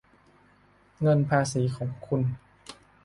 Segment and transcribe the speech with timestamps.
[1.01, 2.21] เงินภาษีของคุณ